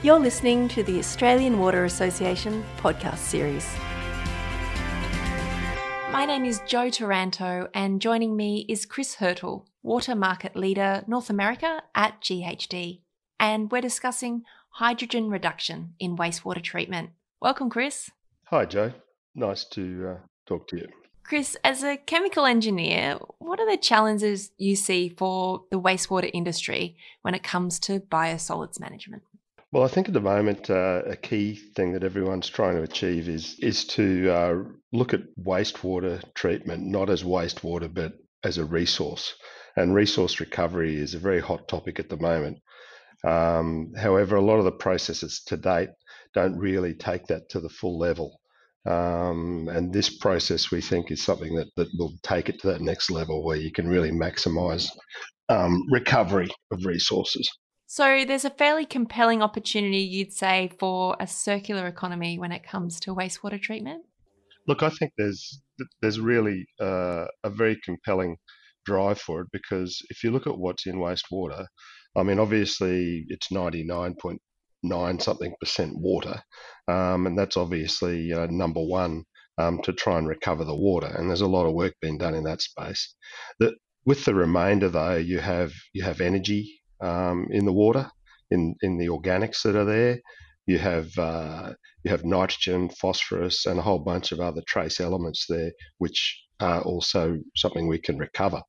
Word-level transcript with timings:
You're 0.00 0.20
listening 0.20 0.68
to 0.68 0.84
the 0.84 1.00
Australian 1.00 1.58
Water 1.58 1.84
Association 1.84 2.64
podcast 2.76 3.18
series. 3.18 3.68
My 6.12 6.24
name 6.24 6.44
is 6.44 6.62
Jo 6.68 6.88
Taranto, 6.88 7.68
and 7.74 8.00
joining 8.00 8.36
me 8.36 8.64
is 8.68 8.86
Chris 8.86 9.16
Hertle, 9.16 9.66
Water 9.82 10.14
Market 10.14 10.54
Leader 10.54 11.02
North 11.08 11.30
America 11.30 11.82
at 11.96 12.20
GHD. 12.20 13.00
And 13.40 13.72
we're 13.72 13.80
discussing 13.80 14.42
hydrogen 14.68 15.30
reduction 15.30 15.94
in 15.98 16.16
wastewater 16.16 16.62
treatment. 16.62 17.10
Welcome, 17.40 17.68
Chris. 17.68 18.08
Hi, 18.50 18.66
Jo. 18.66 18.92
Nice 19.34 19.64
to 19.70 20.10
uh, 20.10 20.16
talk 20.46 20.68
to 20.68 20.76
you. 20.76 20.86
Chris, 21.24 21.56
as 21.64 21.82
a 21.82 21.96
chemical 21.96 22.46
engineer, 22.46 23.18
what 23.40 23.58
are 23.58 23.68
the 23.68 23.76
challenges 23.76 24.52
you 24.58 24.76
see 24.76 25.08
for 25.08 25.64
the 25.72 25.80
wastewater 25.80 26.30
industry 26.32 26.96
when 27.22 27.34
it 27.34 27.42
comes 27.42 27.80
to 27.80 27.98
biosolids 27.98 28.78
management? 28.78 29.24
Well, 29.70 29.84
I 29.84 29.88
think 29.88 30.08
at 30.08 30.14
the 30.14 30.20
moment 30.20 30.70
uh, 30.70 31.02
a 31.04 31.16
key 31.16 31.54
thing 31.54 31.92
that 31.92 32.02
everyone's 32.02 32.48
trying 32.48 32.76
to 32.76 32.82
achieve 32.82 33.28
is 33.28 33.58
is 33.58 33.84
to 33.88 34.30
uh, 34.30 34.54
look 34.92 35.12
at 35.12 35.20
wastewater 35.38 36.22
treatment 36.34 36.86
not 36.86 37.10
as 37.10 37.22
wastewater 37.22 37.92
but 37.92 38.14
as 38.42 38.56
a 38.56 38.64
resource. 38.64 39.34
And 39.76 39.94
resource 39.94 40.40
recovery 40.40 40.96
is 40.96 41.14
a 41.14 41.18
very 41.18 41.40
hot 41.40 41.68
topic 41.68 42.00
at 42.00 42.08
the 42.08 42.16
moment. 42.16 42.58
Um, 43.26 43.92
however, 43.94 44.36
a 44.36 44.44
lot 44.44 44.58
of 44.58 44.64
the 44.64 44.72
processes 44.72 45.42
to 45.48 45.56
date 45.56 45.90
don't 46.34 46.56
really 46.56 46.94
take 46.94 47.26
that 47.26 47.50
to 47.50 47.60
the 47.60 47.68
full 47.68 47.98
level. 47.98 48.40
Um, 48.86 49.68
and 49.70 49.92
this 49.92 50.16
process, 50.16 50.70
we 50.70 50.80
think, 50.80 51.10
is 51.10 51.22
something 51.22 51.54
that, 51.56 51.68
that 51.76 51.88
will 51.98 52.14
take 52.22 52.48
it 52.48 52.60
to 52.60 52.68
that 52.68 52.80
next 52.80 53.10
level 53.10 53.44
where 53.44 53.56
you 53.56 53.70
can 53.70 53.88
really 53.88 54.10
maximize 54.12 54.88
um, 55.48 55.82
recovery 55.90 56.48
of 56.72 56.86
resources. 56.86 57.50
So 57.90 58.26
there's 58.26 58.44
a 58.44 58.50
fairly 58.50 58.84
compelling 58.84 59.40
opportunity, 59.40 60.00
you'd 60.00 60.34
say, 60.34 60.70
for 60.78 61.16
a 61.18 61.26
circular 61.26 61.86
economy 61.86 62.38
when 62.38 62.52
it 62.52 62.62
comes 62.62 63.00
to 63.00 63.14
wastewater 63.14 63.58
treatment. 63.60 64.04
Look, 64.66 64.82
I 64.82 64.90
think 64.90 65.12
there's 65.16 65.62
there's 66.02 66.20
really 66.20 66.66
uh, 66.78 67.24
a 67.42 67.48
very 67.48 67.78
compelling 67.82 68.36
drive 68.84 69.18
for 69.18 69.40
it 69.40 69.46
because 69.54 70.02
if 70.10 70.22
you 70.22 70.30
look 70.30 70.46
at 70.46 70.58
what's 70.58 70.86
in 70.86 70.96
wastewater, 70.96 71.64
I 72.14 72.24
mean, 72.24 72.38
obviously 72.38 73.24
it's 73.28 73.48
99.9 73.50 75.22
something 75.22 75.54
percent 75.58 75.94
water, 75.96 76.42
um, 76.88 77.26
and 77.26 77.38
that's 77.38 77.56
obviously 77.56 78.34
uh, 78.34 78.48
number 78.50 78.82
one 78.82 79.24
um, 79.56 79.80
to 79.84 79.94
try 79.94 80.18
and 80.18 80.28
recover 80.28 80.64
the 80.64 80.76
water. 80.76 81.06
And 81.06 81.30
there's 81.30 81.40
a 81.40 81.46
lot 81.46 81.64
of 81.64 81.72
work 81.72 81.94
being 82.02 82.18
done 82.18 82.34
in 82.34 82.44
that 82.44 82.60
space. 82.60 83.14
The, 83.60 83.76
with 84.04 84.26
the 84.26 84.34
remainder, 84.34 84.90
though, 84.90 85.16
you 85.16 85.38
have 85.38 85.72
you 85.94 86.02
have 86.02 86.20
energy 86.20 86.77
um, 87.00 87.46
in 87.50 87.64
the 87.64 87.72
water, 87.72 88.10
in, 88.50 88.74
in 88.82 88.98
the 88.98 89.08
organics 89.08 89.62
that 89.62 89.76
are 89.76 89.84
there. 89.84 90.20
You 90.66 90.78
have 90.78 91.16
uh, 91.18 91.72
you 92.04 92.10
have 92.10 92.24
nitrogen, 92.26 92.90
phosphorus, 92.90 93.64
and 93.64 93.78
a 93.78 93.82
whole 93.82 94.00
bunch 94.00 94.32
of 94.32 94.40
other 94.40 94.60
trace 94.68 95.00
elements 95.00 95.46
there, 95.48 95.72
which 95.96 96.44
are 96.60 96.82
also 96.82 97.38
something 97.56 97.88
we 97.88 97.98
can 97.98 98.18
recover. 98.18 98.60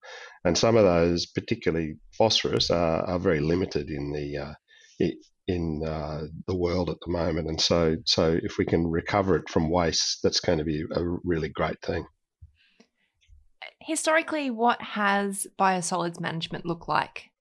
And 0.46 0.58
some 0.58 0.78
of 0.78 0.86
those, 0.86 1.26
particularly 1.26 1.96
phosphorus, 2.18 2.70
are, 2.70 3.02
are 3.04 3.20
very 3.20 3.42
limited 3.42 3.90
in 3.90 4.14
the 4.14 4.38
uh, 4.38 4.54
in 5.50 5.82
uh, 5.84 6.28
the 6.48 6.56
world 6.56 6.90
at 6.90 6.98
the 7.06 7.12
moment. 7.12 7.48
And 7.48 7.60
so, 7.60 7.98
so 8.06 8.40
if 8.44 8.58
we 8.58 8.66
can 8.66 8.86
recover 8.88 9.36
it 9.36 9.50
from 9.50 9.72
waste, 9.72 10.20
that's 10.24 10.40
going 10.40 10.60
to 10.60 10.64
be 10.64 10.84
a 10.92 11.04
really 11.24 11.50
great 11.50 11.82
thing. 11.82 12.06
Historically, 13.82 14.52
what 14.52 14.80
has 14.82 15.48
biosolids 15.60 16.20
management 16.20 16.66
looked 16.66 16.88
like? 16.88 17.32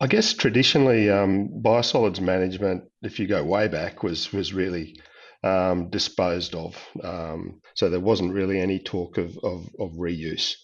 I 0.00 0.06
guess 0.06 0.32
traditionally, 0.32 1.10
um, 1.10 1.48
biosolids 1.60 2.20
management, 2.20 2.84
if 3.02 3.18
you 3.18 3.26
go 3.26 3.42
way 3.42 3.66
back, 3.66 4.02
was 4.04 4.32
was 4.32 4.54
really 4.54 5.00
um, 5.42 5.90
disposed 5.90 6.54
of. 6.54 6.76
Um, 7.02 7.60
so 7.74 7.90
there 7.90 7.98
wasn't 8.00 8.34
really 8.34 8.60
any 8.60 8.78
talk 8.78 9.18
of 9.18 9.36
of, 9.42 9.68
of 9.80 9.92
reuse. 9.92 10.54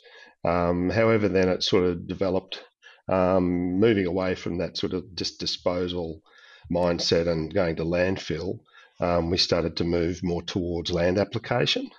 Um, 0.45 0.91
however, 0.91 1.29
then 1.29 1.49
it 1.49 1.65
sort 1.65 1.85
of 1.85 2.07
developed, 2.07 2.63
um, 3.09 3.81
moving 3.81 4.07
away 4.07 4.37
from 4.37 4.59
that 4.59 4.77
sort 4.77 4.93
of 4.93 5.15
just 5.17 5.41
disposal 5.41 6.23
mindset 6.73 7.27
and 7.27 7.53
going 7.53 7.77
to 7.77 7.85
landfill. 7.85 8.61
Um, 9.01 9.31
we 9.31 9.39
started 9.39 9.77
to 9.79 9.85
move 9.85 10.23
more 10.23 10.43
towards 10.43 10.93
land 10.93 11.19
application, 11.19 11.91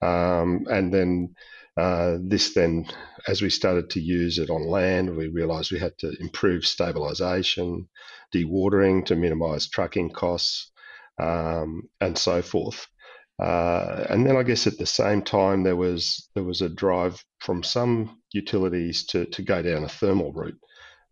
and 0.00 0.92
then 0.92 1.36
uh, 1.80 2.18
this 2.20 2.52
then, 2.52 2.86
as 3.26 3.40
we 3.40 3.48
started 3.48 3.88
to 3.90 4.00
use 4.00 4.38
it 4.38 4.50
on 4.50 4.68
land, 4.68 5.16
we 5.16 5.28
realised 5.28 5.72
we 5.72 5.78
had 5.78 5.96
to 5.98 6.14
improve 6.20 6.62
stabilisation, 6.64 7.86
dewatering 8.34 9.04
to 9.06 9.16
minimise 9.16 9.66
trucking 9.66 10.10
costs, 10.10 10.70
um, 11.18 11.82
and 12.00 12.18
so 12.18 12.42
forth. 12.42 12.86
Uh, 13.42 14.04
and 14.10 14.26
then 14.26 14.36
I 14.36 14.42
guess 14.42 14.66
at 14.66 14.76
the 14.76 14.84
same 14.84 15.22
time 15.22 15.62
there 15.62 15.76
was 15.76 16.28
there 16.34 16.44
was 16.44 16.60
a 16.60 16.68
drive 16.68 17.24
from 17.38 17.62
some 17.62 18.20
utilities 18.32 19.06
to, 19.06 19.24
to 19.24 19.42
go 19.42 19.62
down 19.62 19.84
a 19.84 19.88
thermal 19.88 20.32
route. 20.32 20.60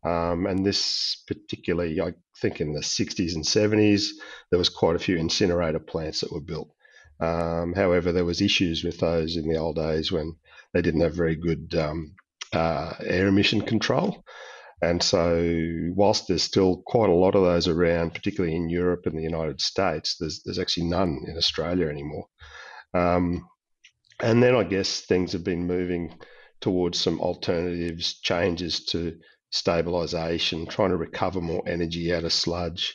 Um, 0.05 0.47
and 0.47 0.67
this 0.67 1.25
particularly, 1.27 2.01
I 2.01 2.13
think 2.43 2.61
in 2.61 2.75
the 2.75 2.81
60s 2.81 3.35
and 3.35 3.45
70s, 3.45 4.11
there 4.51 4.59
was 4.59 4.69
quite 4.69 4.97
a 4.97 5.01
few 5.01 5.17
incinerator 5.17 5.81
plants 5.81 6.21
that 6.21 6.33
were 6.33 6.41
built. 6.41 6.71
Um, 7.21 7.75
however, 7.75 8.13
there 8.13 8.25
was 8.25 8.41
issues 8.41 8.85
with 8.85 8.99
those 8.99 9.37
in 9.37 9.49
the 9.49 9.59
old 9.59 9.77
days 9.77 10.13
when 10.13 10.37
they 10.73 10.83
didn't 10.83 11.01
have 11.01 11.15
very 11.15 11.37
good 11.37 11.75
um, 11.75 12.15
uh, 12.53 12.95
air 13.01 13.27
emission 13.27 13.63
control. 13.63 14.25
And 14.81 15.03
so, 15.03 15.91
whilst 15.97 16.29
there's 16.29 16.45
still 16.45 16.83
quite 16.87 17.11
a 17.11 17.15
lot 17.15 17.35
of 17.35 17.43
those 17.43 17.67
around, 17.67 18.15
particularly 18.15 18.55
in 18.55 18.71
Europe 18.71 19.07
and 19.07 19.19
the 19.19 19.23
United 19.23 19.61
States, 19.61 20.17
there's 20.21 20.43
there's 20.45 20.61
actually 20.61 20.87
none 20.87 21.25
in 21.27 21.37
Australia 21.37 21.89
anymore. 21.89 22.27
Um, 22.95 23.49
and 24.21 24.41
then 24.43 24.55
I 24.55 24.63
guess 24.63 25.01
things 25.01 25.33
have 25.33 25.43
been 25.43 25.67
moving 25.67 26.17
towards 26.61 27.01
some 27.01 27.21
alternatives, 27.21 28.21
changes 28.21 28.85
to 28.87 29.17
stabilisation, 29.53 30.69
trying 30.69 30.91
to 30.91 30.97
recover 30.97 31.41
more 31.41 31.63
energy 31.67 32.15
out 32.15 32.25
of 32.25 32.33
sludge, 32.33 32.95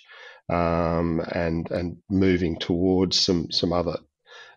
um, 0.49 1.21
and 1.33 1.69
and 1.69 1.97
moving 2.09 2.59
towards 2.59 3.19
some 3.19 3.51
some 3.51 3.73
other 3.73 3.97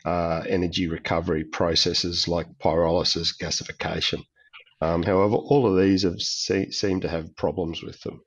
uh, 0.06 0.44
energy 0.48 0.86
recovery 0.86 1.44
processes 1.44 2.28
like 2.28 2.46
pyrolysis, 2.64 3.36
gasification. 3.36 4.22
Um, 4.80 5.02
however, 5.02 5.34
all 5.34 5.66
of 5.66 5.82
these 5.82 6.04
have 6.04 6.20
se- 6.20 6.70
seem 6.70 7.00
to 7.00 7.08
have 7.08 7.34
problems 7.36 7.82
with 7.82 8.00
them. 8.02 8.20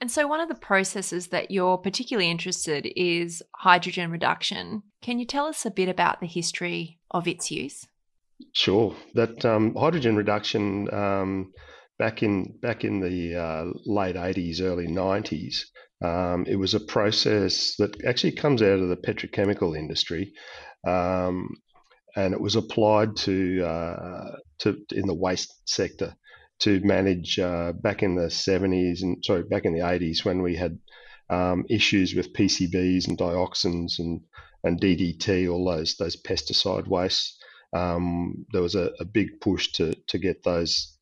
And 0.00 0.10
so, 0.10 0.26
one 0.28 0.40
of 0.40 0.48
the 0.48 0.54
processes 0.54 1.28
that 1.28 1.50
you're 1.50 1.78
particularly 1.78 2.30
interested 2.30 2.86
is 2.94 3.42
hydrogen 3.56 4.10
reduction. 4.10 4.82
Can 5.02 5.18
you 5.18 5.26
tell 5.26 5.46
us 5.46 5.66
a 5.66 5.70
bit 5.70 5.88
about 5.88 6.20
the 6.20 6.26
history 6.26 7.00
of 7.10 7.26
its 7.26 7.50
use? 7.50 7.86
Sure. 8.52 8.94
That 9.14 9.44
um, 9.44 9.74
hydrogen 9.74 10.14
reduction 10.14 10.92
um, 10.92 11.52
back 11.98 12.22
in 12.22 12.58
back 12.60 12.84
in 12.84 13.00
the 13.00 13.36
uh, 13.36 13.64
late 13.86 14.16
80s, 14.16 14.60
early 14.60 14.86
90s 14.86 15.64
um, 16.04 16.44
it 16.46 16.56
was 16.56 16.74
a 16.74 16.80
process 16.80 17.76
that 17.76 18.04
actually 18.04 18.32
comes 18.32 18.62
out 18.62 18.78
of 18.78 18.88
the 18.88 18.96
petrochemical 18.96 19.76
industry, 19.76 20.32
um, 20.86 21.48
and 22.16 22.34
it 22.34 22.40
was 22.40 22.56
applied 22.56 23.16
to 23.16 23.64
uh, 23.64 24.36
to 24.58 24.76
in 24.90 25.06
the 25.06 25.14
waste 25.14 25.62
sector 25.66 26.14
to 26.60 26.80
manage 26.80 27.38
uh, 27.38 27.72
back 27.72 28.02
in 28.02 28.14
the 28.14 28.26
70s 28.26 29.02
and 29.02 29.24
sorry 29.24 29.42
back 29.42 29.64
in 29.64 29.72
the 29.72 29.80
80s 29.80 30.24
when 30.24 30.42
we 30.42 30.54
had 30.54 30.78
um, 31.30 31.64
issues 31.68 32.14
with 32.14 32.32
PCBs 32.32 33.08
and 33.08 33.18
dioxins 33.18 33.98
and 33.98 34.20
and 34.62 34.80
DDT, 34.80 35.50
all 35.50 35.64
those 35.64 35.96
those 35.96 36.20
pesticide 36.20 36.86
wastes. 36.86 37.38
Um, 37.72 38.46
there 38.52 38.62
was 38.62 38.74
a, 38.74 38.92
a, 39.00 39.04
big 39.04 39.40
push 39.40 39.72
to 39.72 39.94
to 40.08 40.18
get 40.18 40.44
those 40.44 40.93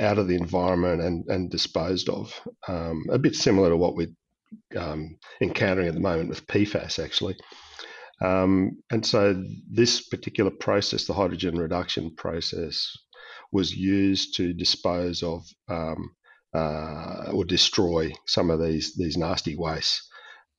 out 0.00 0.18
of 0.18 0.28
the 0.28 0.36
environment 0.36 1.00
and, 1.02 1.24
and 1.28 1.50
disposed 1.50 2.08
of. 2.08 2.32
Um, 2.68 3.04
a 3.10 3.18
bit 3.18 3.34
similar 3.34 3.70
to 3.70 3.76
what 3.76 3.96
we 3.96 4.08
um, 4.76 5.16
encountering 5.40 5.88
at 5.88 5.94
the 5.94 6.00
moment 6.00 6.28
with 6.28 6.46
PFAS, 6.46 7.02
actually. 7.02 7.36
Um, 8.20 8.82
and 8.90 9.04
so, 9.04 9.42
this 9.70 10.08
particular 10.08 10.50
process, 10.50 11.06
the 11.06 11.14
hydrogen 11.14 11.58
reduction 11.58 12.14
process, 12.14 12.90
was 13.52 13.74
used 13.74 14.36
to 14.36 14.52
dispose 14.52 15.22
of 15.22 15.44
um, 15.68 16.14
uh, 16.54 17.30
or 17.32 17.44
destroy 17.44 18.12
some 18.26 18.50
of 18.50 18.60
these 18.60 18.94
these 18.94 19.16
nasty 19.16 19.56
wastes. 19.56 20.08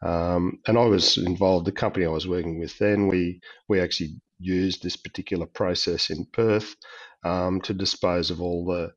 Um, 0.03 0.59
and 0.67 0.77
I 0.77 0.85
was 0.85 1.17
involved. 1.17 1.65
The 1.65 1.71
company 1.71 2.06
I 2.06 2.09
was 2.09 2.27
working 2.27 2.59
with 2.59 2.77
then, 2.77 3.07
we 3.07 3.41
we 3.67 3.79
actually 3.81 4.21
used 4.39 4.83
this 4.83 4.95
particular 4.95 5.47
process 5.47 6.12
in 6.12 6.25
Perth 6.31 6.75
um, 7.23 7.59
to 7.62 7.73
dispose 7.73 8.29
of 8.29 8.41
all 8.41 8.65
the 8.65 8.91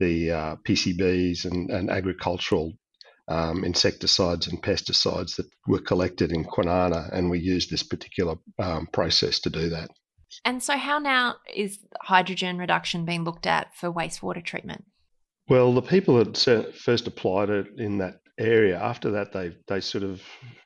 the 0.00 0.32
uh, 0.32 0.56
PCBs 0.66 1.44
and, 1.44 1.70
and 1.70 1.90
agricultural 1.90 2.72
um, 3.28 3.64
insecticides 3.64 4.48
and 4.48 4.60
pesticides 4.62 5.36
that 5.36 5.46
were 5.68 5.80
collected 5.80 6.32
in 6.32 6.44
Kwinana, 6.44 7.08
and 7.12 7.30
we 7.30 7.38
used 7.38 7.70
this 7.70 7.84
particular 7.84 8.34
um, 8.58 8.88
process 8.92 9.38
to 9.40 9.50
do 9.50 9.68
that. 9.68 9.90
And 10.44 10.62
so, 10.62 10.76
how 10.76 10.98
now 10.98 11.36
is 11.54 11.78
hydrogen 12.00 12.58
reduction 12.58 13.04
being 13.04 13.24
looked 13.24 13.46
at 13.46 13.74
for 13.76 13.92
wastewater 13.92 14.44
treatment? 14.44 14.84
Well, 15.48 15.72
the 15.72 15.82
people 15.82 16.22
that 16.22 16.74
first 16.74 17.06
applied 17.06 17.50
it 17.50 17.66
in 17.78 17.98
that 17.98 18.20
area. 18.40 18.80
After 18.80 19.10
that, 19.12 19.32
they 19.32 19.54
they 19.68 19.80
sort 19.80 20.02
of 20.02 20.22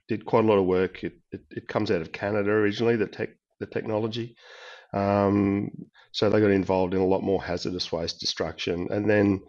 did 0.08 0.24
quite 0.24 0.44
a 0.44 0.46
lot 0.46 0.58
of 0.58 0.66
work. 0.66 1.02
It, 1.04 1.14
it, 1.32 1.42
it 1.50 1.68
comes 1.68 1.90
out 1.90 2.00
of 2.00 2.12
Canada 2.12 2.50
originally, 2.50 2.96
the 2.96 3.06
tech 3.06 3.30
the 3.60 3.66
technology. 3.66 4.36
Um, 4.94 5.70
so 6.12 6.30
they 6.30 6.40
got 6.40 6.50
involved 6.50 6.94
in 6.94 7.00
a 7.00 7.06
lot 7.06 7.22
more 7.22 7.42
hazardous 7.42 7.90
waste 7.90 8.20
destruction, 8.20 8.88
and 8.90 9.10
then 9.10 9.42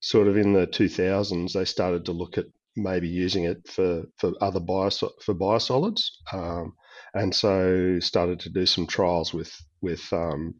sort 0.00 0.28
of 0.28 0.36
in 0.36 0.52
the 0.52 0.66
2000s, 0.66 1.52
they 1.52 1.64
started 1.64 2.04
to 2.04 2.12
look 2.12 2.36
at 2.36 2.46
maybe 2.76 3.08
using 3.08 3.44
it 3.44 3.66
for 3.68 4.04
for 4.18 4.32
other 4.40 4.60
bios 4.60 4.98
for 4.98 5.34
biosolids, 5.34 6.02
um, 6.32 6.74
and 7.14 7.34
so 7.34 7.98
started 8.00 8.40
to 8.40 8.50
do 8.50 8.66
some 8.66 8.86
trials 8.86 9.32
with 9.32 9.54
with 9.80 10.12
um, 10.12 10.54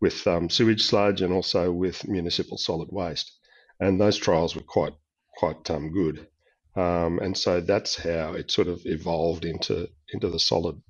with 0.00 0.26
um, 0.26 0.48
sewage 0.48 0.82
sludge 0.82 1.22
and 1.22 1.32
also 1.32 1.72
with 1.72 2.06
municipal 2.06 2.58
solid 2.58 2.88
waste, 2.92 3.32
and 3.80 4.00
those 4.00 4.16
trials 4.16 4.54
were 4.54 4.62
quite 4.62 4.94
quite 5.36 5.68
um, 5.70 5.92
good. 5.92 6.28
Um, 6.74 7.18
and 7.18 7.36
so 7.36 7.60
that's 7.60 7.96
how 7.96 8.34
it 8.34 8.50
sort 8.50 8.68
of 8.68 8.80
evolved 8.84 9.44
into 9.44 9.88
into 10.12 10.28
the 10.28 10.38
solid 10.38 10.80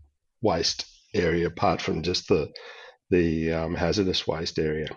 waste 0.43 0.85
area, 1.15 1.47
apart 1.47 1.81
from 1.81 2.03
just 2.03 2.29
the 2.29 2.53
the 3.12 3.53
um, 3.53 3.75
hazardous 3.76 4.26
waste 4.26 4.59
area. 4.59 4.88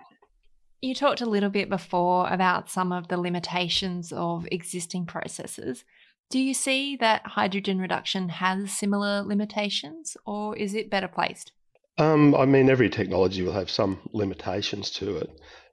You 0.81 0.95
talked 0.95 1.21
a 1.21 1.29
little 1.29 1.49
bit 1.49 1.69
before 1.69 2.27
about 2.31 2.69
some 2.69 2.91
of 2.91 3.07
the 3.07 3.17
limitations 3.17 4.11
of 4.11 4.47
existing 4.51 5.05
processes. 5.05 5.83
Do 6.29 6.39
you 6.39 6.53
see 6.53 6.95
that 6.97 7.25
hydrogen 7.25 7.79
reduction 7.79 8.29
has 8.29 8.71
similar 8.71 9.21
limitations, 9.21 10.17
or 10.25 10.55
is 10.57 10.73
it 10.73 10.89
better 10.89 11.07
placed? 11.07 11.51
Um, 11.97 12.33
I 12.35 12.45
mean, 12.45 12.69
every 12.69 12.89
technology 12.89 13.43
will 13.43 13.53
have 13.53 13.69
some 13.69 13.99
limitations 14.11 14.89
to 14.91 15.17
it. 15.17 15.29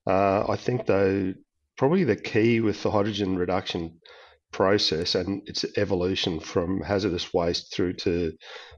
Uh, 0.07 0.45
I 0.49 0.57
think, 0.57 0.87
though, 0.87 1.35
probably 1.77 2.05
the 2.05 2.17
key 2.17 2.61
with 2.61 2.83
the 2.83 2.91
hydrogen 2.91 3.37
reduction 3.37 3.99
process 4.53 5.15
and 5.15 5.43
its 5.47 5.65
evolution 5.77 6.39
from 6.39 6.81
hazardous 6.83 7.33
waste 7.33 7.75
through 7.75 7.95
to 7.95 8.33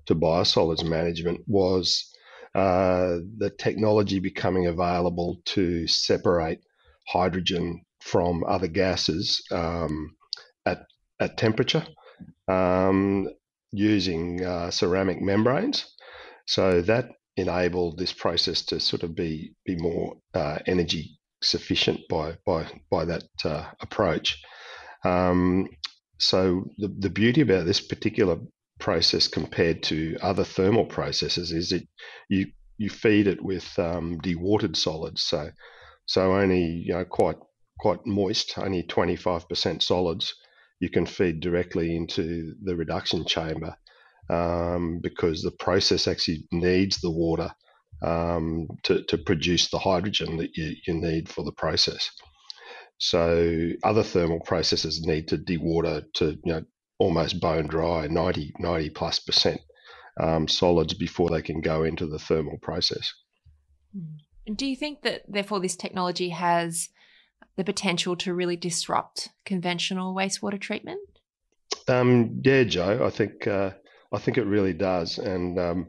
to 0.06 0.14
biosolids 0.14 0.84
management 0.88 1.40
was 1.46 2.13
uh, 2.54 3.18
the 3.38 3.50
technology 3.58 4.20
becoming 4.20 4.66
available 4.66 5.40
to 5.44 5.86
separate 5.86 6.60
hydrogen 7.06 7.82
from 8.00 8.44
other 8.44 8.68
gases 8.68 9.42
um, 9.50 10.14
at 10.66 10.86
at 11.20 11.36
temperature 11.36 11.86
um, 12.48 13.28
using 13.72 14.44
uh, 14.44 14.70
ceramic 14.70 15.20
membranes. 15.20 15.84
So 16.46 16.82
that 16.82 17.10
enabled 17.36 17.98
this 17.98 18.12
process 18.12 18.62
to 18.66 18.78
sort 18.78 19.02
of 19.02 19.14
be 19.14 19.54
be 19.64 19.76
more 19.76 20.16
uh, 20.34 20.58
energy 20.66 21.18
sufficient 21.42 22.00
by 22.08 22.36
by 22.46 22.66
by 22.90 23.04
that 23.04 23.24
uh, 23.44 23.64
approach. 23.80 24.40
Um, 25.04 25.68
so 26.18 26.70
the, 26.78 26.88
the 26.98 27.10
beauty 27.10 27.40
about 27.40 27.66
this 27.66 27.80
particular 27.80 28.38
process 28.84 29.26
compared 29.26 29.82
to 29.82 30.14
other 30.20 30.44
thermal 30.44 30.84
processes 30.84 31.52
is 31.52 31.70
that 31.70 31.88
you 32.28 32.46
you 32.76 32.90
feed 32.90 33.26
it 33.26 33.42
with 33.42 33.66
um, 33.78 34.20
dewatered 34.20 34.76
solids. 34.76 35.22
So 35.22 35.48
so 36.04 36.34
only 36.34 36.64
you 36.86 36.92
know 36.92 37.06
quite 37.06 37.38
quite 37.80 38.04
moist, 38.04 38.58
only 38.58 38.82
25% 38.82 39.82
solids. 39.82 40.34
You 40.80 40.90
can 40.90 41.06
feed 41.06 41.40
directly 41.40 41.96
into 41.96 42.54
the 42.62 42.76
reduction 42.76 43.24
chamber 43.24 43.74
um, 44.28 45.00
because 45.02 45.40
the 45.40 45.56
process 45.66 46.06
actually 46.06 46.46
needs 46.52 47.00
the 47.00 47.10
water 47.10 47.50
um, 48.02 48.68
to, 48.82 49.02
to 49.04 49.16
produce 49.16 49.70
the 49.70 49.78
hydrogen 49.78 50.36
that 50.36 50.56
you, 50.56 50.74
you 50.86 50.94
need 50.94 51.30
for 51.30 51.42
the 51.42 51.52
process. 51.52 52.10
So 52.98 53.70
other 53.82 54.02
thermal 54.02 54.40
processes 54.40 55.06
need 55.06 55.28
to 55.28 55.38
dewater 55.38 56.04
to 56.16 56.26
you 56.44 56.52
know 56.52 56.64
almost 57.04 57.38
bone 57.38 57.66
dry, 57.66 58.06
90, 58.06 58.54
90 58.58 58.90
plus 58.90 59.18
percent 59.18 59.60
um, 60.18 60.48
solids 60.48 60.94
before 60.94 61.28
they 61.28 61.42
can 61.42 61.60
go 61.60 61.84
into 61.84 62.06
the 62.06 62.18
thermal 62.18 62.56
process. 62.62 63.12
Hmm. 63.92 64.54
Do 64.54 64.66
you 64.66 64.74
think 64.74 65.02
that 65.02 65.22
therefore 65.28 65.60
this 65.60 65.76
technology 65.76 66.30
has 66.30 66.88
the 67.56 67.64
potential 67.64 68.16
to 68.16 68.34
really 68.34 68.56
disrupt 68.56 69.28
conventional 69.44 70.14
wastewater 70.14 70.60
treatment? 70.60 71.00
Um, 71.88 72.40
yeah, 72.42 72.64
Jo, 72.64 73.04
I 73.04 73.10
think 73.10 73.46
uh, 73.46 73.72
I 74.10 74.18
think 74.18 74.38
it 74.38 74.46
really 74.46 74.72
does, 74.72 75.18
and 75.18 75.58
um, 75.58 75.86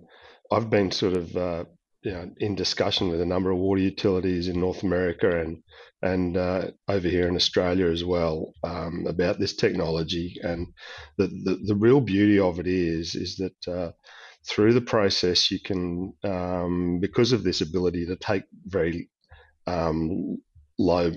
I've 0.51 0.69
been 0.69 0.91
sort 0.91 1.13
of 1.13 1.37
uh, 1.37 1.63
you 2.05 2.11
know, 2.11 2.29
in 2.37 2.53
discussion 2.53 3.09
with 3.09 3.19
a 3.19 3.25
number 3.25 3.49
of 3.49 3.57
water 3.57 3.81
utilities 3.81 4.47
in 4.47 4.59
North 4.59 4.83
America 4.83 5.41
and 5.41 5.63
and 6.03 6.37
uh, 6.37 6.67
over 6.87 7.07
here 7.07 7.27
in 7.27 7.35
Australia 7.35 7.87
as 7.87 8.05
well 8.05 8.53
um, 8.63 9.05
about 9.07 9.39
this 9.39 9.55
technology. 9.55 10.35
And 10.43 10.67
the, 11.17 11.27
the, 11.27 11.59
the 11.65 11.75
real 11.75 11.99
beauty 11.99 12.37
of 12.37 12.59
it 12.59 12.67
is 12.67 13.15
is 13.15 13.37
that 13.37 13.73
uh, 13.73 13.91
through 14.47 14.73
the 14.73 14.81
process 14.81 15.49
you 15.49 15.59
can 15.59 16.13
um, 16.23 16.99
because 17.01 17.31
of 17.31 17.43
this 17.43 17.61
ability 17.61 18.05
to 18.05 18.15
take 18.17 18.43
very 18.65 19.09
um, 19.65 20.37
low 20.77 21.11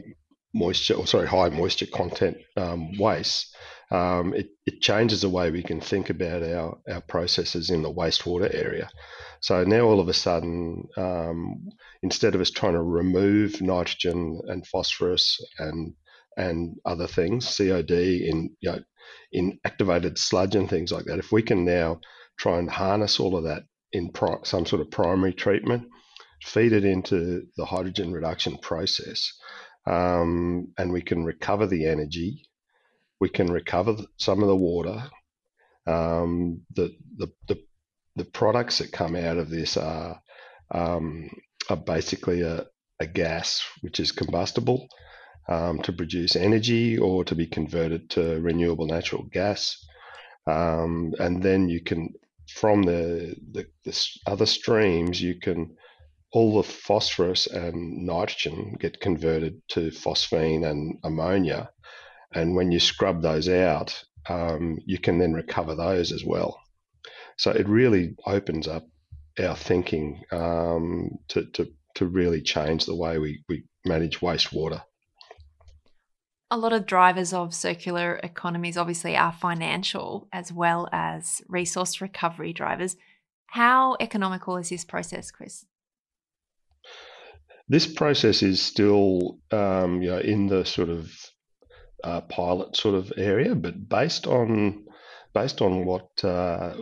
moisture 0.54 0.94
or 0.94 1.06
sorry 1.06 1.28
high 1.28 1.50
moisture 1.50 1.86
content 1.92 2.38
um, 2.56 2.96
waste 2.98 3.54
um, 3.90 4.34
it, 4.34 4.50
it 4.66 4.80
changes 4.80 5.22
the 5.22 5.30
way 5.30 5.50
we 5.50 5.62
can 5.62 5.80
think 5.80 6.10
about 6.10 6.42
our, 6.42 6.78
our 6.90 7.00
processes 7.02 7.70
in 7.70 7.82
the 7.82 7.92
wastewater 7.92 8.52
area. 8.54 8.90
So 9.40 9.64
now 9.64 9.82
all 9.82 10.00
of 10.00 10.08
a 10.08 10.14
sudden, 10.14 10.84
um, 10.96 11.68
instead 12.02 12.34
of 12.34 12.40
us 12.40 12.50
trying 12.50 12.74
to 12.74 12.82
remove 12.82 13.62
nitrogen 13.62 14.40
and 14.46 14.66
phosphorus 14.66 15.40
and 15.58 15.94
and 16.36 16.76
other 16.84 17.08
things, 17.08 17.56
COD 17.56 17.90
in 17.90 18.50
you 18.60 18.70
know, 18.72 18.80
in 19.32 19.58
activated 19.64 20.18
sludge 20.18 20.54
and 20.54 20.68
things 20.68 20.92
like 20.92 21.06
that, 21.06 21.18
if 21.18 21.32
we 21.32 21.42
can 21.42 21.64
now 21.64 21.98
try 22.38 22.58
and 22.58 22.70
harness 22.70 23.18
all 23.18 23.36
of 23.36 23.44
that 23.44 23.64
in 23.92 24.12
pri- 24.12 24.38
some 24.44 24.64
sort 24.64 24.80
of 24.80 24.90
primary 24.90 25.32
treatment, 25.32 25.88
feed 26.42 26.72
it 26.72 26.84
into 26.84 27.42
the 27.56 27.64
hydrogen 27.64 28.12
reduction 28.12 28.56
process, 28.58 29.32
um, 29.86 30.68
and 30.78 30.92
we 30.92 31.02
can 31.02 31.24
recover 31.24 31.66
the 31.66 31.86
energy 31.86 32.48
we 33.20 33.28
can 33.28 33.50
recover 33.50 33.96
some 34.16 34.42
of 34.42 34.48
the 34.48 34.56
water. 34.56 35.02
Um, 35.86 36.62
the, 36.74 36.94
the, 37.16 37.28
the, 37.48 37.62
the, 38.16 38.24
products 38.24 38.78
that 38.78 38.92
come 38.92 39.16
out 39.16 39.38
of 39.38 39.48
this 39.48 39.76
are, 39.76 40.20
um, 40.70 41.30
are 41.70 41.76
basically 41.76 42.42
a, 42.42 42.66
a 43.00 43.06
gas 43.06 43.64
which 43.80 43.98
is 43.98 44.12
combustible 44.12 44.86
um, 45.48 45.80
to 45.82 45.92
produce 45.92 46.36
energy 46.36 46.98
or 46.98 47.24
to 47.24 47.34
be 47.34 47.46
converted 47.46 48.10
to 48.10 48.38
renewable 48.40 48.86
natural 48.86 49.24
gas. 49.32 49.78
Um, 50.46 51.14
and 51.18 51.42
then 51.42 51.70
you 51.70 51.82
can, 51.82 52.12
from 52.54 52.82
the, 52.82 53.34
the, 53.52 53.66
the 53.84 54.08
other 54.26 54.46
streams, 54.46 55.22
you 55.22 55.40
can 55.40 55.74
all 56.32 56.56
the 56.56 56.68
phosphorus 56.68 57.46
and 57.46 58.04
nitrogen 58.04 58.76
get 58.78 59.00
converted 59.00 59.62
to 59.68 59.90
phosphine 59.90 60.68
and 60.68 60.98
ammonia 61.02 61.70
and 62.34 62.54
when 62.54 62.70
you 62.70 62.80
scrub 62.80 63.22
those 63.22 63.48
out, 63.48 64.04
um, 64.28 64.78
you 64.84 64.98
can 64.98 65.18
then 65.18 65.32
recover 65.32 65.74
those 65.74 66.12
as 66.12 66.24
well. 66.24 66.60
So 67.36 67.50
it 67.50 67.68
really 67.68 68.16
opens 68.26 68.68
up 68.68 68.84
our 69.38 69.56
thinking 69.56 70.22
um, 70.32 71.10
to, 71.28 71.46
to, 71.52 71.68
to 71.94 72.06
really 72.06 72.42
change 72.42 72.84
the 72.84 72.96
way 72.96 73.18
we, 73.18 73.42
we 73.48 73.64
manage 73.84 74.20
wastewater. 74.20 74.82
A 76.50 76.58
lot 76.58 76.72
of 76.72 76.86
drivers 76.86 77.32
of 77.32 77.54
circular 77.54 78.16
economies 78.22 78.76
obviously 78.76 79.16
are 79.16 79.32
financial 79.32 80.28
as 80.32 80.50
well 80.52 80.88
as 80.92 81.42
resource 81.48 82.00
recovery 82.00 82.52
drivers. 82.52 82.96
How 83.46 83.96
economical 84.00 84.56
is 84.56 84.70
this 84.70 84.84
process, 84.84 85.30
Chris? 85.30 85.66
This 87.68 87.86
process 87.86 88.42
is 88.42 88.62
still, 88.62 89.38
um, 89.50 90.00
you 90.02 90.10
know, 90.10 90.18
in 90.18 90.46
the 90.46 90.64
sort 90.64 90.88
of 90.88 91.12
uh, 92.04 92.20
pilot 92.22 92.76
sort 92.76 92.94
of 92.94 93.12
area, 93.16 93.54
but 93.54 93.88
based 93.88 94.26
on 94.26 94.84
based 95.34 95.60
on 95.62 95.84
what 95.84 96.08
uh, 96.24 96.74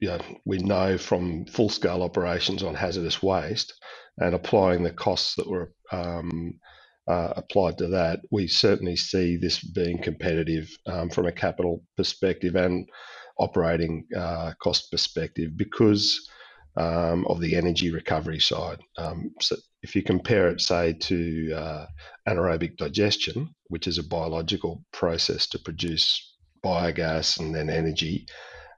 you 0.00 0.08
know, 0.08 0.18
we 0.44 0.58
know 0.58 0.98
from 0.98 1.46
full 1.46 1.68
scale 1.68 2.02
operations 2.02 2.62
on 2.62 2.74
hazardous 2.74 3.22
waste 3.22 3.72
and 4.18 4.34
applying 4.34 4.82
the 4.82 4.90
costs 4.92 5.36
that 5.36 5.48
were 5.48 5.72
um, 5.92 6.54
uh, 7.08 7.32
applied 7.36 7.78
to 7.78 7.88
that, 7.88 8.20
we 8.32 8.48
certainly 8.48 8.96
see 8.96 9.36
this 9.36 9.62
being 9.62 10.02
competitive 10.02 10.68
um, 10.86 11.08
from 11.08 11.26
a 11.26 11.32
capital 11.32 11.84
perspective 11.96 12.56
and 12.56 12.88
operating 13.38 14.04
uh, 14.16 14.52
cost 14.60 14.90
perspective 14.90 15.50
because 15.56 16.28
um, 16.76 17.26
of 17.26 17.40
the 17.40 17.56
energy 17.56 17.90
recovery 17.90 18.40
side. 18.40 18.78
Um, 18.96 19.32
so 19.40 19.56
if 19.82 19.94
you 19.96 20.02
compare 20.02 20.48
it, 20.48 20.60
say, 20.60 20.94
to 20.94 21.52
uh, 21.52 21.86
anaerobic 22.28 22.76
digestion, 22.76 23.54
which 23.68 23.86
is 23.86 23.98
a 23.98 24.02
biological 24.02 24.84
process 24.92 25.46
to 25.48 25.58
produce 25.58 26.34
biogas 26.64 27.38
and 27.38 27.54
then 27.54 27.68
energy, 27.68 28.26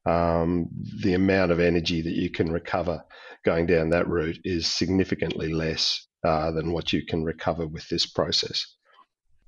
um, 0.07 0.69
the 1.03 1.15
amount 1.15 1.53
of 1.53 1.61
energy 1.61 2.03
that 2.03 2.15
you 2.15 2.31
can 2.31 2.51
recover 2.51 3.03
going 3.45 3.67
down 3.67 3.91
that 3.91 4.09
route 4.09 4.39
is 4.45 4.67
significantly 4.67 5.53
less 5.53 6.07
uh, 6.25 6.51
than 6.51 6.73
what 6.73 6.93
you 6.93 7.05
can 7.05 7.25
recover 7.25 7.67
with 7.67 7.89
this 7.89 8.07
process. 8.07 8.67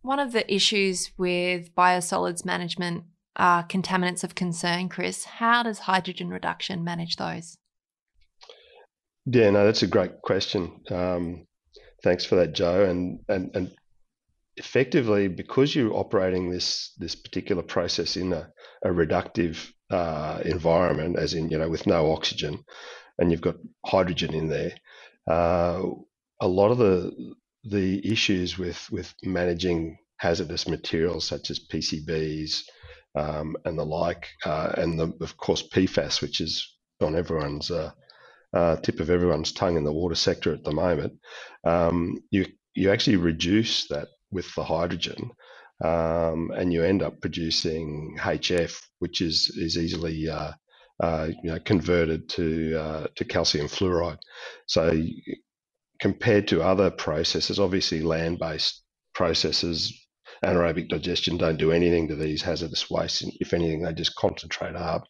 One 0.03 0.19
of 0.19 0.33
the 0.33 0.53
issues 0.55 1.11
with 1.19 1.75
biosolids 1.75 2.45
management 2.45 3.05
are 3.35 3.67
contaminants 3.67 4.23
of 4.23 4.35
concern, 4.35 4.88
Chris. 4.88 5.25
How 5.25 5.62
does 5.62 5.81
hydrogen 5.81 6.29
reduction 6.29 6.85
manage 6.85 7.17
those? 7.17 7.57
Yeah, 9.26 9.50
no, 9.50 9.64
that's 9.64 9.83
a 9.83 9.88
great 9.88 10.23
question. 10.23 10.80
Um, 10.90 11.47
thanks 12.02 12.25
for 12.25 12.37
that, 12.37 12.52
Jo. 12.52 12.85
And 12.85 13.21
and 13.28 13.50
and 13.54 13.75
effectively, 14.56 15.28
because 15.28 15.75
you're 15.75 15.95
operating 15.95 16.50
this 16.50 16.92
this 16.99 17.16
particular 17.16 17.62
process 17.62 18.16
in 18.16 18.33
a, 18.33 18.49
a 18.85 18.88
reductive 18.88 19.68
uh, 19.90 20.40
environment, 20.45 21.18
as 21.18 21.35
in 21.35 21.50
you 21.50 21.59
know 21.59 21.68
with 21.68 21.87
no 21.87 22.12
oxygen, 22.12 22.62
and 23.18 23.30
you've 23.30 23.40
got 23.40 23.56
hydrogen 23.85 24.33
in 24.33 24.49
there, 24.49 24.73
uh, 25.28 25.83
a 26.40 26.49
lot 26.49 26.71
of 26.71 26.78
the 26.78 27.35
the 27.64 28.09
issues 28.11 28.56
with 28.56 28.88
with 28.92 29.12
managing 29.25 29.99
hazardous 30.18 30.68
materials 30.68 31.26
such 31.26 31.50
as 31.50 31.66
PCBs 31.66 32.62
um, 33.16 33.56
and 33.64 33.78
the 33.78 33.85
like, 33.85 34.28
uh, 34.45 34.73
and 34.76 34.99
the, 34.99 35.12
of 35.21 35.37
course 35.37 35.66
PFAS, 35.68 36.23
which 36.23 36.40
is 36.40 36.76
on 37.02 37.16
everyone's 37.16 37.71
uh, 38.57 38.77
tip 38.77 39.01
of 39.01 39.11
everyone's 39.11 39.53
tongue 39.53 39.77
in 39.77 39.85
the 39.85 39.93
water 39.93 40.15
sector 40.15 40.53
at 40.53 40.65
the 40.65 40.73
moment. 40.73 41.13
Um, 41.65 42.19
you 42.31 42.47
you 42.75 42.91
actually 42.91 43.17
reduce 43.17 43.87
that 43.89 44.09
with 44.31 44.53
the 44.55 44.65
hydrogen, 44.65 45.31
um, 45.85 46.51
and 46.57 46.73
you 46.73 46.83
end 46.83 47.03
up 47.03 47.21
producing 47.21 48.17
HF, 48.19 48.75
which 49.01 49.21
is 49.21 49.55
is 49.59 49.77
easily 49.77 50.29
uh, 50.29 50.53
uh, 51.03 51.29
you 51.43 51.51
know 51.51 51.59
converted 51.61 52.29
to 52.31 52.77
uh, 52.77 53.07
to 53.17 53.25
calcium 53.25 53.67
fluoride. 53.67 54.19
So 54.67 55.03
compared 56.01 56.49
to 56.49 56.63
other 56.63 56.91
processes, 56.91 57.59
obviously 57.59 58.01
land-based 58.03 58.83
processes, 59.15 60.06
anaerobic 60.45 60.88
digestion 60.88 61.37
don't 61.37 61.59
do 61.59 61.73
anything 61.73 62.09
to 62.09 62.16
these 62.16 62.43
hazardous 62.43 62.90
wastes. 62.90 63.25
If 63.40 63.52
anything, 63.52 63.83
they 63.83 63.93
just 63.93 64.14
concentrate 64.16 64.76
up. 64.76 65.05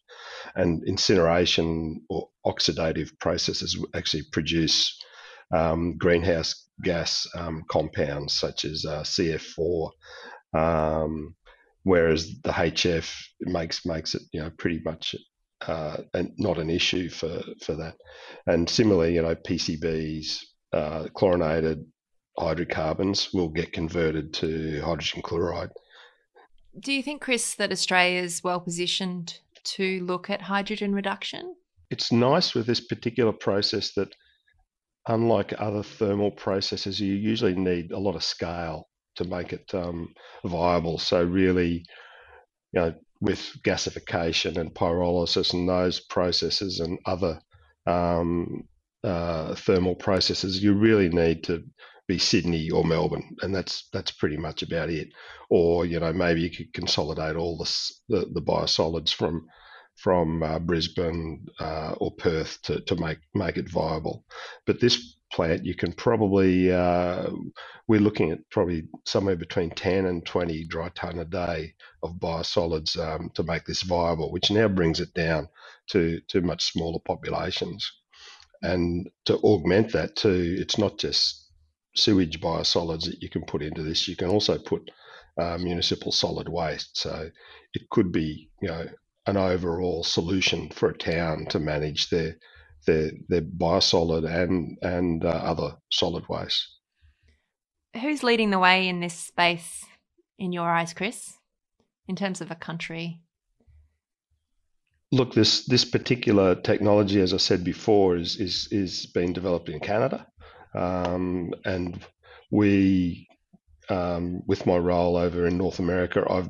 And 0.55 0.83
incineration 0.87 2.01
or 2.09 2.29
oxidative 2.45 3.09
processes 3.19 3.77
actually 3.93 4.23
produce 4.31 4.97
um, 5.53 5.97
greenhouse 5.97 6.67
gas 6.83 7.27
um, 7.35 7.63
compounds 7.69 8.33
such 8.33 8.65
as 8.65 8.85
uh, 8.85 9.01
CF4, 9.01 9.91
um, 10.53 11.35
whereas 11.83 12.39
the 12.43 12.51
HF 12.51 13.09
makes 13.41 13.85
makes 13.85 14.15
it 14.15 14.23
you 14.31 14.41
know 14.41 14.51
pretty 14.57 14.81
much 14.83 15.15
uh, 15.61 15.97
and 16.13 16.31
not 16.37 16.57
an 16.57 16.69
issue 16.69 17.09
for 17.09 17.41
for 17.63 17.75
that. 17.75 17.95
And 18.45 18.69
similarly, 18.69 19.15
you 19.15 19.21
know 19.21 19.35
PCBs, 19.35 20.39
uh, 20.73 21.07
chlorinated 21.15 21.85
hydrocarbons 22.39 23.33
will 23.33 23.49
get 23.49 23.73
converted 23.73 24.33
to 24.35 24.81
hydrogen 24.81 25.21
chloride. 25.21 25.71
Do 26.79 26.93
you 26.93 27.01
think, 27.01 27.21
Chris, 27.21 27.55
that 27.55 27.71
Australia 27.71 28.21
is 28.21 28.43
well 28.43 28.59
positioned 28.59 29.39
to 29.63 30.03
look 30.03 30.29
at 30.29 30.41
hydrogen 30.41 30.93
reduction? 30.93 31.55
It's 31.89 32.11
nice 32.11 32.53
with 32.53 32.67
this 32.67 32.81
particular 32.81 33.31
process 33.31 33.93
that, 33.93 34.13
unlike 35.07 35.53
other 35.57 35.81
thermal 35.83 36.31
processes, 36.31 36.99
you 36.99 37.13
usually 37.13 37.55
need 37.55 37.91
a 37.91 37.97
lot 37.97 38.15
of 38.15 38.23
scale 38.23 38.87
to 39.15 39.23
make 39.23 39.53
it 39.53 39.73
um, 39.73 40.13
viable. 40.45 40.99
So, 40.99 41.23
really, 41.23 41.83
you 42.73 42.81
know, 42.81 42.93
with 43.21 43.39
gasification 43.63 44.57
and 44.57 44.73
pyrolysis 44.73 45.53
and 45.53 45.67
those 45.67 45.99
processes 46.01 46.79
and 46.79 46.99
other 47.05 47.39
um, 47.87 48.67
uh, 49.03 49.55
thermal 49.55 49.95
processes, 49.95 50.61
you 50.61 50.73
really 50.73 51.09
need 51.09 51.43
to 51.45 51.63
be 52.07 52.17
Sydney 52.17 52.69
or 52.71 52.83
Melbourne, 52.85 53.35
and 53.41 53.53
that's 53.55 53.89
that's 53.93 54.11
pretty 54.11 54.37
much 54.37 54.63
about 54.63 54.89
it. 54.89 55.09
Or 55.49 55.85
you 55.85 55.99
know 55.99 56.13
maybe 56.13 56.41
you 56.41 56.49
could 56.51 56.73
consolidate 56.73 57.35
all 57.35 57.57
this, 57.57 58.01
the 58.09 58.27
the 58.33 58.41
biosolids 58.41 59.13
from 59.13 59.47
from 59.97 60.43
uh, 60.43 60.59
Brisbane 60.59 61.45
uh, 61.59 61.93
or 61.99 62.11
Perth 62.11 62.59
to, 62.63 62.81
to 62.81 62.95
make 62.97 63.19
make 63.33 63.57
it 63.57 63.69
viable. 63.69 64.25
But 64.65 64.79
this 64.79 65.15
plant, 65.33 65.65
you 65.65 65.75
can 65.75 65.91
probably 65.93 66.71
uh, 66.71 67.29
we're 67.87 67.99
looking 67.99 68.31
at 68.31 68.39
probably 68.51 68.87
somewhere 69.05 69.35
between 69.35 69.71
10 69.71 70.05
and 70.05 70.25
20 70.25 70.65
dry 70.65 70.89
ton 70.95 71.19
a 71.19 71.25
day 71.25 71.73
of 72.03 72.13
biosolids 72.19 72.97
um, 72.97 73.31
to 73.35 73.43
make 73.43 73.65
this 73.65 73.81
viable, 73.83 74.31
which 74.31 74.51
now 74.51 74.67
brings 74.67 74.99
it 74.99 75.13
down 75.13 75.49
to 75.91 76.21
to 76.29 76.41
much 76.41 76.71
smaller 76.71 76.99
populations. 77.05 77.91
And 78.63 79.09
to 79.25 79.37
augment 79.39 79.91
that 79.93 80.15
too, 80.15 80.55
it's 80.59 80.77
not 80.77 80.97
just 80.97 81.46
sewage 81.97 82.39
biosolids 82.39 83.05
that 83.05 83.21
you 83.21 83.29
can 83.29 83.43
put 83.43 83.61
into 83.61 83.83
this. 83.83 84.07
You 84.07 84.15
can 84.15 84.29
also 84.29 84.57
put 84.57 84.89
uh, 85.37 85.57
municipal 85.57 86.11
solid 86.11 86.49
waste. 86.49 86.97
So 86.97 87.29
it 87.73 87.89
could 87.89 88.11
be, 88.11 88.49
you 88.61 88.69
know, 88.69 88.85
an 89.25 89.37
overall 89.37 90.03
solution 90.03 90.69
for 90.69 90.89
a 90.89 90.97
town 90.97 91.45
to 91.49 91.59
manage 91.59 92.09
their 92.09 92.37
their 92.85 93.11
their 93.27 93.41
biosolid 93.41 94.25
and 94.25 94.77
and 94.81 95.25
uh, 95.25 95.29
other 95.29 95.75
solid 95.91 96.27
waste. 96.29 96.65
Who's 98.01 98.23
leading 98.23 98.51
the 98.51 98.59
way 98.59 98.87
in 98.87 98.99
this 98.99 99.13
space, 99.15 99.85
in 100.37 100.51
your 100.53 100.69
eyes, 100.69 100.93
Chris, 100.93 101.33
in 102.07 102.15
terms 102.15 102.41
of 102.41 102.51
a 102.51 102.55
country? 102.55 103.21
Look, 105.11 105.33
this 105.33 105.65
this 105.65 105.85
particular 105.85 106.55
technology, 106.55 107.21
as 107.21 107.33
I 107.33 107.37
said 107.37 107.63
before, 107.63 108.17
is 108.17 108.37
is 108.37 108.67
is 108.71 109.05
being 109.07 109.33
developed 109.33 109.69
in 109.69 109.79
Canada. 109.79 110.27
Um, 110.73 111.53
and 111.65 111.99
we, 112.51 113.27
um, 113.89 114.41
with 114.47 114.65
my 114.65 114.77
role 114.77 115.17
over 115.17 115.47
in 115.47 115.57
North 115.57 115.79
America, 115.79 116.25
I've 116.29 116.49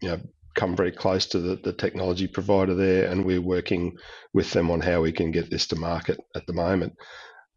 you 0.00 0.08
know 0.08 0.20
come 0.54 0.76
very 0.76 0.92
close 0.92 1.26
to 1.26 1.38
the, 1.38 1.56
the 1.56 1.72
technology 1.72 2.26
provider 2.26 2.74
there, 2.74 3.10
and 3.10 3.24
we're 3.24 3.40
working 3.40 3.96
with 4.34 4.50
them 4.52 4.70
on 4.70 4.80
how 4.80 5.00
we 5.00 5.12
can 5.12 5.30
get 5.30 5.50
this 5.50 5.66
to 5.68 5.76
market 5.76 6.18
at 6.34 6.46
the 6.46 6.52
moment. 6.52 6.94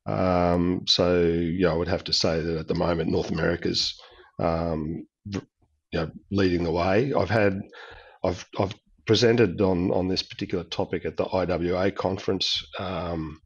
Um, 0.05 0.83
so 0.87 1.23
yeah, 1.23 1.71
I 1.71 1.75
would 1.75 1.87
have 1.87 2.03
to 2.05 2.13
say 2.13 2.41
that 2.41 2.57
at 2.57 2.67
the 2.67 2.75
moment 2.75 3.09
North 3.11 3.31
America's 3.31 3.99
um, 4.39 5.07
you 5.25 5.41
know 5.93 6.11
leading 6.31 6.63
the 6.63 6.71
way. 6.71 7.13
I've 7.13 7.29
had 7.29 7.61
I've 8.23 8.45
I've 8.59 8.75
presented 9.05 9.61
on 9.61 9.91
on 9.91 10.07
this 10.07 10.23
particular 10.23 10.63
topic 10.63 11.05
at 11.05 11.17
the 11.17 11.25
IWA 11.25 11.91
conference 11.91 12.63
um, 12.79 13.39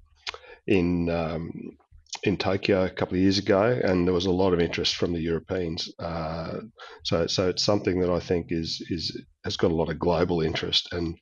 in 0.68 1.10
um, 1.10 1.78
in 2.24 2.38
Tokyo 2.38 2.86
a 2.86 2.90
couple 2.90 3.16
of 3.16 3.22
years 3.22 3.38
ago, 3.38 3.80
and 3.84 4.06
there 4.06 4.14
was 4.14 4.26
a 4.26 4.32
lot 4.32 4.54
of 4.54 4.60
interest 4.60 4.96
from 4.96 5.14
the 5.14 5.22
Europeans. 5.22 5.90
Uh, 6.00 6.60
so, 7.04 7.28
so 7.28 7.50
it's 7.50 7.64
something 7.64 8.00
that 8.02 8.10
I 8.10 8.20
think 8.20 8.48
is 8.50 8.86
is 8.90 9.22
has 9.44 9.58
got 9.58 9.72
a 9.72 9.76
lot 9.76 9.90
of 9.90 10.00
global 10.00 10.42
interest, 10.42 10.90
and 10.92 11.18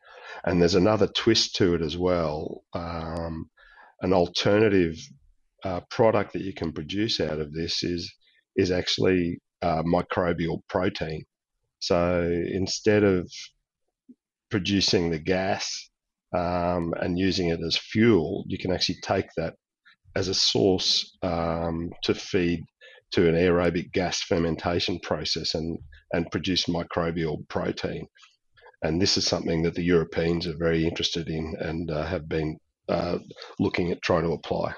and 0.46 0.62
there's 0.62 0.76
another 0.76 1.08
twist 1.08 1.56
to 1.56 1.76
it 1.76 1.82
as 1.82 1.98
well. 1.98 2.64
Um, 2.74 3.50
an 4.02 4.14
alternative 4.14 4.96
uh, 5.64 5.82
product 5.90 6.34
that 6.34 6.44
you 6.44 6.54
can 6.54 6.72
produce 6.72 7.20
out 7.20 7.40
of 7.40 7.54
this 7.54 7.84
is 7.84 8.12
is 8.56 8.72
actually 8.72 9.40
uh, 9.62 9.84
microbial 9.84 10.60
protein. 10.68 11.24
So 11.80 12.22
instead 12.52 13.04
of 13.04 13.30
producing 14.50 15.10
the 15.10 15.20
gas 15.20 15.90
um, 16.36 16.94
and 17.00 17.20
using 17.20 17.50
it 17.50 17.60
as 17.62 17.78
fuel, 17.78 18.46
you 18.48 18.58
can 18.58 18.72
actually 18.72 18.98
take 19.04 19.28
that 19.38 19.56
as 20.18 20.28
a 20.28 20.34
source 20.34 21.16
um, 21.22 21.92
to 22.02 22.16
feed 22.16 22.66
to 23.12 23.30
an 23.30 23.36
aerobic 23.36 23.92
gas 23.92 24.22
fermentation 24.22 25.00
process 25.00 25.54
and, 25.54 25.78
and 26.12 26.32
produce 26.32 26.66
microbial 26.66 27.48
protein. 27.48 28.08
And 28.82 29.00
this 29.02 29.16
is 29.18 29.26
something 29.28 29.62
that 29.64 29.76
the 29.76 29.84
Europeans 29.84 30.48
are 30.48 30.58
very 30.58 30.86
interested 30.86 31.30
in 31.30 31.56
and 31.60 31.92
uh, 31.92 32.06
have 32.06 32.28
been 32.28 32.58
uh, 32.90 33.20
looking 33.60 33.92
at 33.92 34.02
trying 34.02 34.24
to 34.24 34.32
apply. 34.32 34.74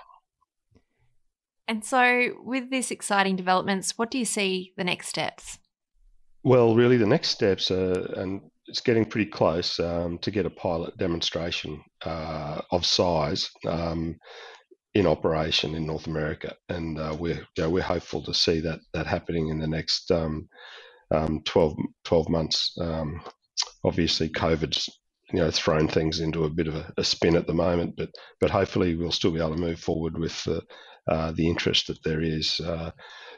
And 1.68 1.86
so, 1.86 2.34
with 2.44 2.70
these 2.70 2.92
exciting 2.92 3.36
developments, 3.36 3.94
what 3.98 4.12
do 4.12 4.18
you 4.18 4.26
see 4.26 4.74
the 4.76 4.84
next 4.84 5.08
steps? 5.08 5.60
Well, 6.44 6.76
really, 6.76 6.98
the 6.98 7.06
next 7.06 7.30
steps 7.30 7.70
are, 7.70 8.12
and 8.20 8.42
it's 8.68 8.82
getting 8.82 9.06
pretty 9.06 9.30
close 9.30 9.80
um, 9.80 10.18
to 10.20 10.32
get 10.32 10.46
a 10.46 10.50
pilot 10.50 10.98
demonstration 10.98 11.82
uh, 12.04 12.62
of 12.72 12.86
size. 12.86 13.50
Um, 13.68 14.16
in 15.00 15.08
operation 15.08 15.76
in 15.76 15.86
North 15.86 16.08
America, 16.08 16.56
and 16.68 17.00
uh, 17.00 17.16
we're 17.18 17.48
you 17.56 17.64
know, 17.64 17.70
we're 17.70 17.82
hopeful 17.82 18.22
to 18.24 18.34
see 18.34 18.60
that 18.60 18.80
that 18.94 19.08
happening 19.08 19.48
in 19.48 19.58
the 19.58 19.68
next 19.68 20.12
um, 20.12 20.48
um, 21.12 21.42
12, 21.46 21.78
12 22.04 22.30
months. 22.30 22.78
Um, 22.80 23.22
obviously, 23.84 24.30
COVID's 24.30 24.90
you 25.32 25.40
know 25.40 25.52
thrown 25.52 25.88
things 25.88 26.20
into 26.20 26.44
a 26.44 26.50
bit 26.50 26.68
of 26.68 26.76
a, 26.76 26.94
a, 26.98 27.04
spin 27.04 27.36
at 27.36 27.48
the 27.48 27.54
moment, 27.54 27.96
but 27.98 28.10
but 28.42 28.52
hopefully 28.52 28.96
we'll 28.96 29.12
still 29.12 29.32
be 29.32 29.40
able 29.40 29.56
to 29.56 29.62
move 29.62 29.80
forward 29.80 30.18
with 30.18 30.44
the 30.44 30.62
uh, 31.08 31.32
the 31.32 31.48
interest 31.48 31.88
that 31.88 32.04
there 32.04 32.22
is, 32.22 32.58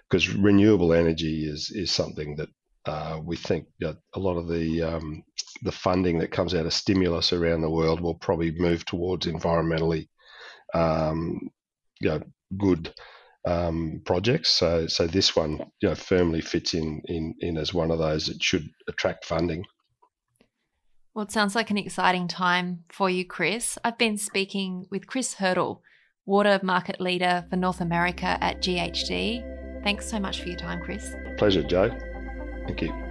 because 0.09 0.29
uh, 0.29 0.39
renewable 0.39 0.93
energy 0.93 1.45
is 1.45 1.71
is 1.71 1.91
something 1.91 2.35
that 2.37 2.49
uh, 2.85 3.19
we 3.23 3.35
think 3.35 3.67
that 3.79 3.97
a 4.15 4.19
lot 4.19 4.37
of 4.37 4.47
the 4.47 4.81
um, 4.81 5.23
the 5.61 5.71
funding 5.71 6.17
that 6.17 6.31
comes 6.31 6.55
out 6.55 6.65
of 6.65 6.73
stimulus 6.73 7.31
around 7.31 7.61
the 7.61 7.69
world 7.69 8.01
will 8.01 8.15
probably 8.15 8.51
move 8.51 8.83
towards 8.85 9.27
environmentally 9.27 10.07
um, 10.73 11.49
you 11.99 12.09
know, 12.09 12.21
good 12.57 12.93
um, 13.45 14.01
projects. 14.05 14.49
So, 14.49 14.87
so 14.87 15.07
this 15.07 15.35
one, 15.35 15.59
you 15.81 15.89
know, 15.89 15.95
firmly 15.95 16.41
fits 16.41 16.73
in, 16.73 17.01
in 17.05 17.35
in 17.39 17.57
as 17.57 17.73
one 17.73 17.91
of 17.91 17.99
those 17.99 18.27
that 18.27 18.41
should 18.41 18.67
attract 18.87 19.25
funding. 19.25 19.63
Well, 21.13 21.25
it 21.25 21.31
sounds 21.31 21.55
like 21.55 21.71
an 21.71 21.77
exciting 21.77 22.27
time 22.27 22.85
for 22.89 23.09
you, 23.09 23.25
Chris. 23.25 23.77
I've 23.83 23.97
been 23.97 24.17
speaking 24.17 24.85
with 24.89 25.07
Chris 25.07 25.35
Hertle, 25.35 25.81
water 26.25 26.59
market 26.63 27.01
leader 27.01 27.45
for 27.49 27.57
North 27.57 27.81
America 27.81 28.37
at 28.39 28.61
GHD. 28.61 29.83
Thanks 29.83 30.09
so 30.09 30.19
much 30.19 30.41
for 30.41 30.47
your 30.47 30.57
time, 30.57 30.79
Chris. 30.81 31.13
Pleasure, 31.37 31.63
Jo. 31.63 31.89
Thank 32.65 32.83
you. 32.83 33.10